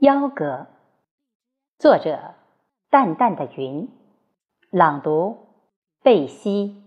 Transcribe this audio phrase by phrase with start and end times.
[0.00, 0.68] 幺哥，
[1.76, 2.36] 作者：
[2.88, 3.88] 淡淡的云，
[4.70, 5.48] 朗读：
[6.04, 6.80] 贝西。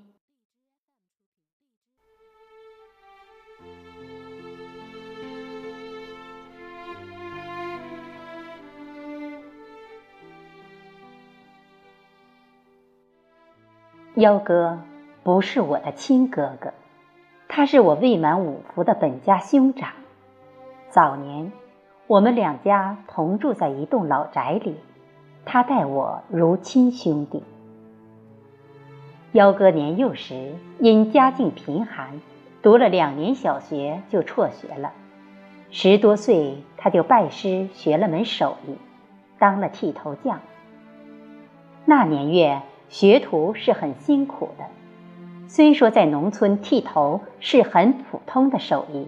[14.15, 14.79] 幺哥
[15.23, 16.73] 不是我的亲哥哥，
[17.49, 19.91] 他是我未满五福的本家兄长。
[20.89, 21.52] 早年。
[22.12, 24.76] 我们两家同住在一栋老宅里，
[25.45, 27.41] 他待我如亲兄弟。
[29.31, 32.20] 幺哥年幼时因家境贫寒，
[32.62, 34.91] 读了两年小学就辍学了。
[35.70, 38.75] 十多岁他就拜师学了门手艺，
[39.39, 40.41] 当了剃头匠。
[41.86, 44.66] 那年月学徒是很辛苦的，
[45.48, 49.08] 虽说在农村剃头是很普通的手艺。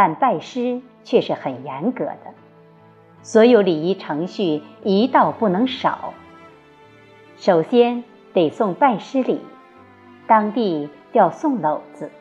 [0.00, 2.32] 但拜师却是很严格的，
[3.24, 6.14] 所有礼仪程序一道不能少。
[7.36, 9.40] 首先得送拜师礼，
[10.28, 12.12] 当地叫送篓子，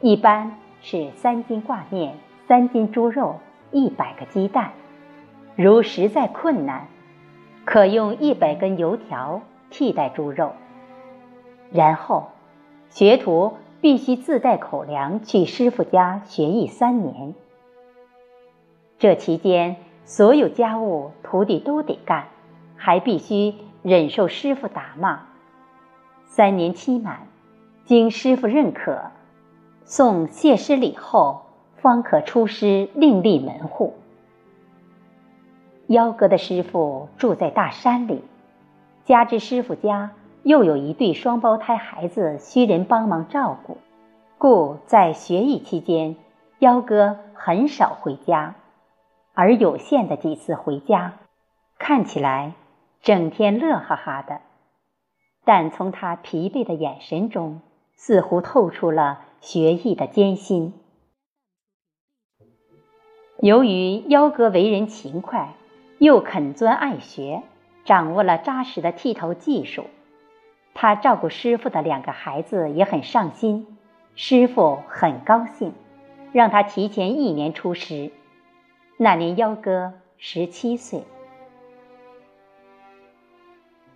[0.00, 2.16] 一般是三斤挂面、
[2.48, 3.38] 三斤猪肉、
[3.70, 4.72] 一百个鸡蛋。
[5.54, 6.88] 如实在困难，
[7.64, 10.54] 可用一百根油条替代猪肉。
[11.70, 12.32] 然后，
[12.90, 13.52] 学徒。
[13.82, 17.34] 必须自带口粮去师傅家学艺三年。
[18.96, 22.28] 这期间，所有家务徒弟都得干，
[22.76, 25.24] 还必须忍受师傅打骂。
[26.26, 27.26] 三年期满，
[27.84, 29.10] 经师傅认可，
[29.84, 31.42] 送谢师礼后，
[31.74, 33.94] 方可出师另立门户。
[35.88, 38.22] 幺哥的师傅住在大山里，
[39.04, 40.12] 加之师傅家。
[40.44, 43.78] 又有一对双胞胎孩子需人帮忙照顾，
[44.38, 46.16] 故在学艺期间，
[46.58, 48.56] 幺哥很少回家，
[49.34, 51.14] 而有限的几次回家，
[51.78, 52.54] 看起来
[53.02, 54.40] 整天乐哈哈的，
[55.44, 57.60] 但从他疲惫的眼神中，
[57.94, 60.74] 似乎透出了学艺的艰辛。
[63.38, 65.54] 由于幺哥为人勤快，
[65.98, 67.42] 又肯钻爱学，
[67.84, 69.84] 掌握了扎实的剃头技术。
[70.74, 73.66] 他照顾师傅的两个孩子也很上心，
[74.14, 75.74] 师傅很高兴，
[76.32, 78.10] 让他提前一年出师。
[78.96, 81.04] 那年幺哥十七岁。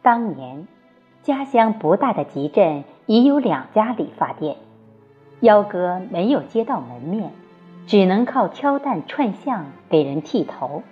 [0.03, 0.69] 当年，
[1.23, 4.57] 家乡不大的集镇已有两家理发店，
[5.41, 7.33] 幺哥没有接到门面，
[7.87, 10.83] 只能靠挑担串巷给人剃头，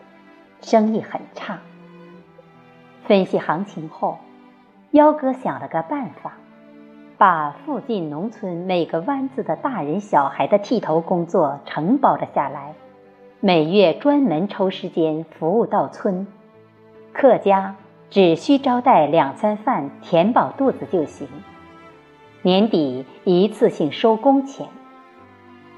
[0.62, 1.60] 生意很差。
[3.04, 4.18] 分析行情后。
[4.94, 6.34] 幺哥想了个办法，
[7.18, 12.74] 把附近农村每个湾子的大人小孩的剃头工作承包了下来，
[13.40, 16.28] 每月专门抽时间服务到村，
[17.12, 17.74] 客家
[18.08, 21.26] 只需招待两餐饭填饱肚子就行，
[22.42, 24.68] 年底一次性收工钱。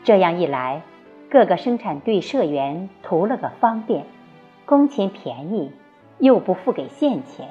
[0.04, 0.82] 这样一来，
[1.30, 4.04] 各个生产队社员图了个方便，
[4.66, 5.72] 工钱便宜，
[6.18, 7.48] 又不付给现钱。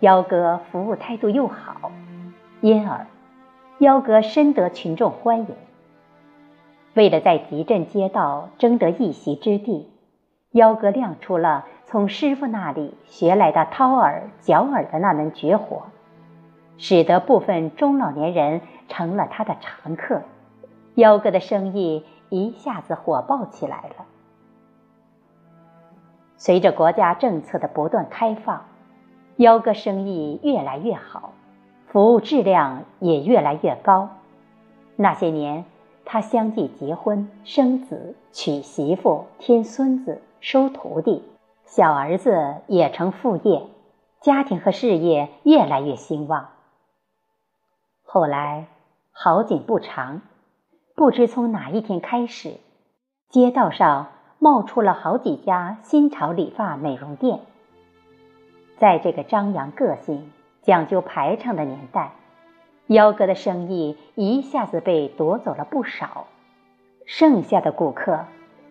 [0.00, 1.90] 幺哥服务态度又好，
[2.60, 3.06] 因而
[3.78, 5.56] 幺哥深得群众欢迎。
[6.92, 9.90] 为了在集镇街道争得一席之地，
[10.50, 15.86] 幺哥亮出了从师傅那里学来的掏耳、绞耳的那门绝活，
[16.76, 20.20] 使得部分中老年人成了他的常客。
[20.94, 24.04] 幺哥的生意一下子火爆起来了。
[26.36, 28.66] 随着国家政策的不断开放。
[29.36, 31.34] 幺哥生意越来越好，
[31.88, 34.08] 服务质量也越来越高。
[34.96, 35.66] 那些年，
[36.06, 41.22] 他相继结婚、生子、娶媳妇、添孙子、收徒弟，
[41.66, 43.66] 小儿子也成副业，
[44.22, 46.48] 家庭和事业越来越兴旺。
[48.04, 48.68] 后来
[49.12, 50.22] 好景不长，
[50.94, 52.54] 不知从哪一天开始，
[53.28, 54.06] 街道上
[54.38, 57.40] 冒出了好几家新潮理发美容店。
[58.76, 60.30] 在这个张扬个性、
[60.60, 62.12] 讲究排场的年代，
[62.88, 66.26] 幺哥的生意一下子被夺走了不少，
[67.06, 68.26] 剩下的顾客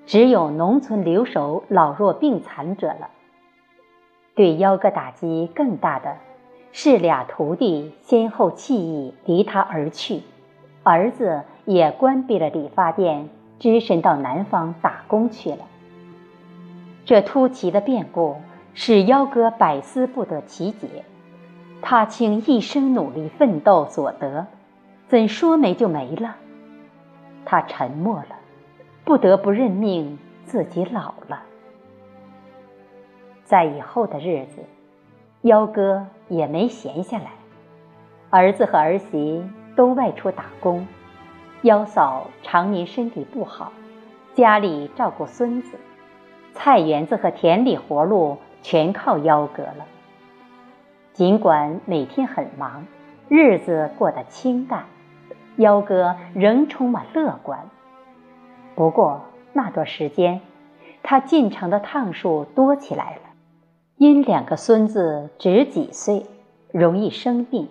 [0.05, 3.09] 只有农村留守老弱病残者了。
[4.35, 6.17] 对幺哥打击更大的
[6.71, 10.21] 是，俩徒弟先后弃艺离他而去，
[10.83, 15.59] 儿子也关闭了理发店，只身到南方打工去了。
[17.05, 18.35] 这突奇的变故。
[18.77, 21.05] 使幺哥百思不得其解，
[21.81, 24.47] 他倾一生努力奋斗所得，
[25.07, 26.35] 怎说没就没了？
[27.45, 28.35] 他沉默了，
[29.05, 31.43] 不得不认命自己老了。
[33.45, 34.61] 在以后的日子，
[35.43, 37.31] 幺哥也没闲下来，
[38.29, 39.41] 儿子和儿媳
[39.73, 40.85] 都外出打工，
[41.61, 43.71] 幺嫂常年身体不好，
[44.33, 45.77] 家里照顾孙子，
[46.53, 48.37] 菜园子和田里活路
[48.67, 49.85] 全靠幺哥了。
[51.13, 52.87] 尽管每天很忙，
[53.29, 54.85] 日子过得清淡，
[55.57, 57.69] 幺哥仍充满乐观。
[58.73, 59.21] 不过
[59.53, 60.41] 那段时间，
[61.03, 63.21] 他进城的趟数多起来了。
[63.97, 66.25] 因两个孙子只几岁，
[66.71, 67.69] 容易生病，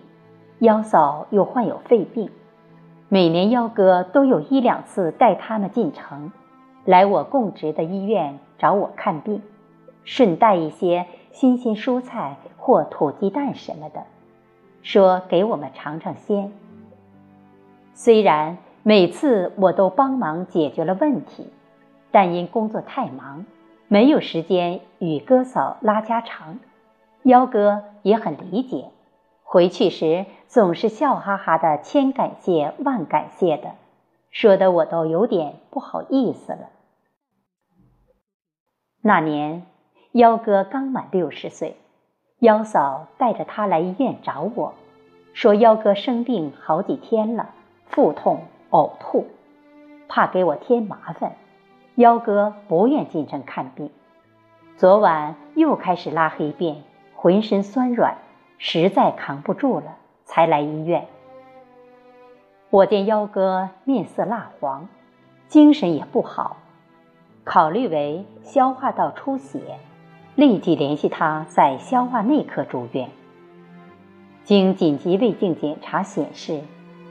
[0.59, 2.29] 幺嫂又患有肺病，
[3.09, 6.31] 每年幺哥都有一两次带他们进城，
[6.85, 9.41] 来我供职的医院找我看病，
[10.05, 14.05] 顺带一些新鲜蔬菜或土鸡蛋什么的，
[14.81, 16.53] 说给我们尝尝鲜。
[17.93, 21.51] 虽然每次我都帮忙解决了问题，
[22.11, 23.45] 但因工作太忙。
[23.87, 26.59] 没有时间与哥嫂拉家常，
[27.21, 28.89] 幺哥也很理解。
[29.43, 33.75] 回去时总是笑哈哈的，千感谢万感谢的，
[34.31, 36.69] 说的我都有点不好意思了。
[39.01, 39.67] 那年，
[40.15, 41.75] 幺哥刚满六十岁，
[42.39, 44.73] 幺嫂带着他来医院找我，
[45.33, 47.49] 说幺哥生病好几天了，
[47.87, 49.27] 腹痛呕吐，
[50.07, 51.33] 怕给我添麻烦。
[51.95, 53.91] 幺哥不愿进城看病，
[54.77, 56.77] 昨晚又开始拉黑便，
[57.13, 58.15] 浑身酸软，
[58.57, 61.07] 实在扛不住了，才来医院。
[62.69, 64.87] 我见幺哥面色蜡黄，
[65.49, 66.55] 精神也不好，
[67.43, 69.77] 考虑为消化道出血，
[70.35, 73.09] 立即联系他在消化内科住院。
[74.43, 76.61] 经紧急胃镜检查显示，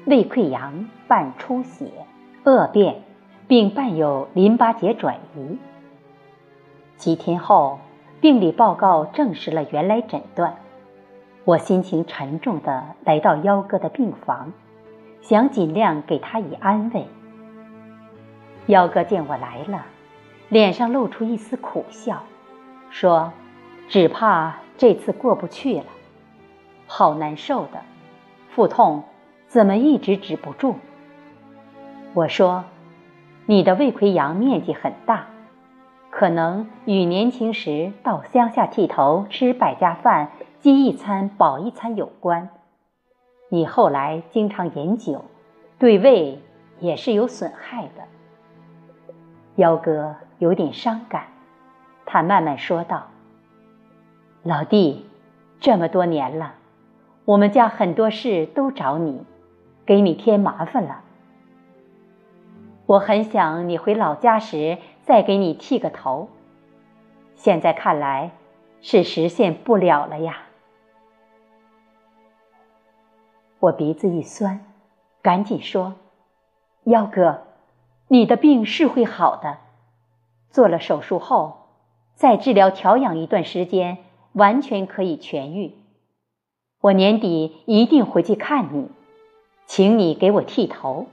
[0.06, 1.90] 胃溃疡伴出血、
[2.44, 3.02] 恶变。
[3.46, 5.58] 并伴有淋巴结转移。
[6.96, 7.78] 几天后，
[8.18, 10.56] 病理报告证实了原来诊断。
[11.44, 14.54] 我心情沉重地来到幺哥的病房，
[15.20, 17.06] 想尽量给他以安慰。
[18.66, 19.84] 幺哥见我来了，
[20.48, 22.24] 脸上露出一丝苦笑，
[22.94, 23.32] 说
[23.90, 25.86] ：“只怕这次过不去了，
[26.86, 27.82] 好难受的，
[28.50, 29.02] 腹痛
[29.48, 30.76] 怎么一直止不住？”
[32.14, 32.64] 我说。
[33.46, 35.26] 你的胃溃疡面积很大，
[36.08, 40.30] 可能与年轻时到乡下剃头吃百家饭、
[40.60, 42.48] 饥一餐饱一餐有关。
[43.50, 45.26] 你后来经常饮酒，
[45.78, 46.40] 对胃
[46.80, 48.04] 也是有损害的。
[49.56, 51.24] 幺哥有点伤感，
[52.06, 53.08] 他慢慢说道
[54.42, 55.06] ：“老弟，
[55.60, 56.54] 这么多年了，
[57.24, 59.24] 我们家很多事都找你，
[59.86, 61.02] 给你添麻烦了。”
[62.86, 66.28] 我很想你回老家时再给你剃个头，
[67.34, 68.32] 现在看来
[68.82, 70.42] 是实现不了了呀。
[73.58, 74.60] 我鼻子一酸，
[75.22, 75.94] 赶紧说
[76.84, 77.44] ：“幺哥，
[78.08, 79.56] 你的病是会好的，
[80.50, 81.63] 做了手术后
[82.14, 83.98] 再治疗调养一段时间，
[84.32, 85.72] 完全可以痊愈。
[86.80, 88.88] 我年底一定回去看你，
[89.66, 91.06] 请你给我剃头。”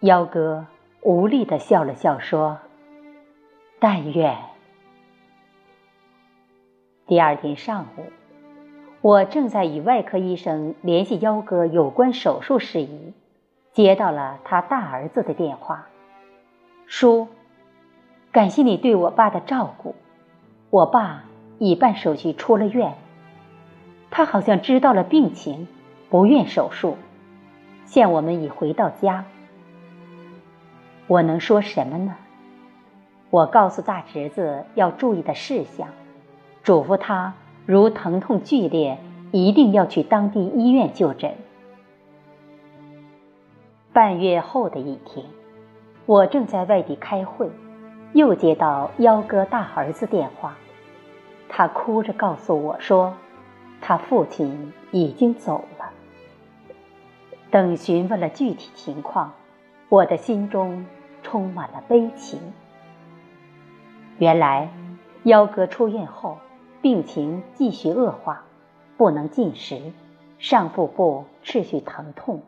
[0.00, 0.66] 幺哥
[1.02, 2.58] 无力的笑了笑，说
[3.80, 4.36] ：“但愿。”
[7.06, 8.04] 第二天上午，
[9.00, 13.14] 我正在与外科医生联系幺哥有关手术事宜，
[13.72, 15.88] 接到了他大儿子的电话
[16.86, 17.28] ：“叔，
[18.32, 19.96] 感谢你对我爸的照顾，
[20.70, 21.24] 我爸
[21.58, 22.94] 已办手续出了院。
[24.10, 25.66] 他好像知道了病情，
[26.08, 26.96] 不愿手术，
[27.86, 29.24] 现我们已回到家。”
[31.08, 32.14] 我能说什么呢？
[33.30, 35.88] 我告诉大侄子要注意的事项，
[36.62, 37.34] 嘱咐他
[37.66, 38.98] 如疼痛剧烈，
[39.32, 41.34] 一定要去当地医院就诊。
[43.92, 45.26] 半月后的一天，
[46.06, 47.50] 我正在外地开会，
[48.12, 50.56] 又接到幺哥大儿子电话，
[51.48, 53.14] 他哭着告诉我说，
[53.80, 55.90] 他父亲已经走了。
[57.50, 59.32] 等询问了具体情况，
[59.88, 60.86] 我的心中。
[61.22, 62.40] 充满了悲情。
[64.18, 64.70] 原来，
[65.24, 66.38] 幺哥出院后
[66.80, 68.42] 病情继续恶化，
[68.96, 69.92] 不能进食，
[70.38, 72.40] 上腹部持续疼痛，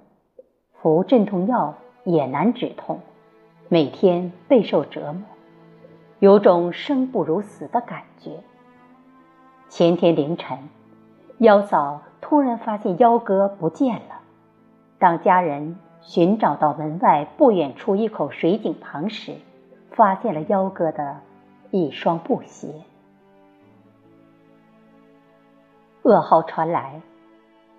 [0.81, 3.01] 服镇痛药也难止痛，
[3.69, 5.23] 每天备受折磨，
[6.23, 8.45] 有种生不如死的感觉。
[9.69, 10.57] 前天凌晨，
[11.39, 14.21] 幺嫂突然发现幺哥不见了，
[15.01, 15.77] 当家人。
[16.01, 19.37] 寻找到门外不远处一口水井旁时，
[19.93, 21.19] 发现了幺哥的
[21.71, 22.69] 一双布鞋。
[26.03, 27.01] 噩耗传来，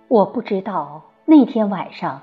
[0.07, 2.21] 我不知道那天晚上，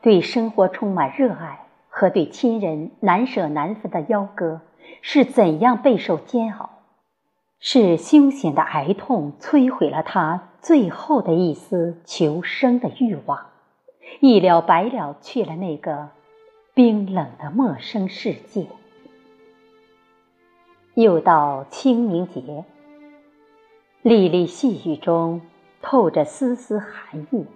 [0.00, 4.60] 对生活充满热爱和对亲人难舍难分的幺哥
[5.02, 6.70] 是怎样备受煎熬。
[7.58, 13.46] 是凶险的癌痛摧毁了他最后的一丝求生的欲望，
[14.20, 16.08] 一了百了去了那个
[16.72, 18.66] 冰冷的陌生世界。
[20.94, 22.64] 又到清明节，
[24.02, 25.42] 沥沥细雨中
[25.82, 27.46] 透着丝丝寒意。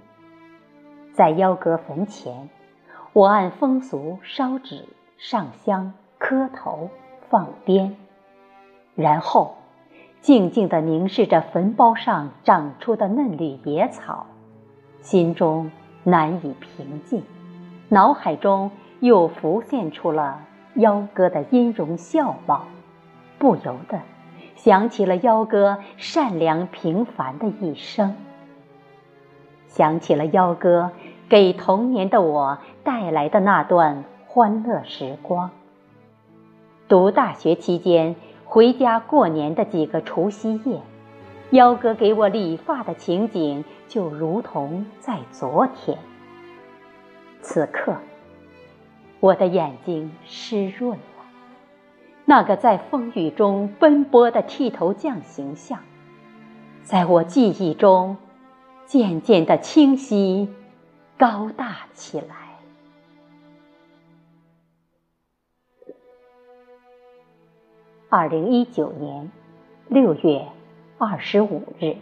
[1.15, 2.51] 在幺哥坟前，
[3.15, 4.85] 我按风俗烧纸、
[5.17, 6.91] 上香、磕头、
[7.35, 7.97] 放鞭，
[8.95, 9.57] 然后。
[10.21, 14.25] 静静地凝视着坟包上长出的嫩绿野草，
[15.01, 15.73] 心中
[16.05, 17.25] 难以平静，
[17.89, 20.41] 脑海中又浮现出了
[20.77, 22.67] 幺哥的音容笑貌，
[23.39, 24.01] 不由得
[24.55, 28.15] 想起了幺哥善良平凡的一生，
[29.67, 30.93] 想起了幺哥
[31.29, 35.51] 给童年的我带来的那段欢乐时光。
[36.89, 38.17] 读大学期间。
[38.47, 40.81] 回家过年的几个除夕夜，
[41.51, 45.99] 幺哥给我理发的情景就如同在昨天。
[47.41, 47.97] 此刻，
[49.19, 51.25] 我的眼睛湿润了。
[52.27, 55.81] 那个在风雨中奔波的剃头匠形象，
[56.85, 58.17] 在我记忆中
[58.87, 60.49] 渐渐的清晰、
[61.19, 62.44] 高大起来。
[68.17, 69.33] 二零一九年
[69.89, 70.47] 六月
[70.99, 71.97] 二十五日。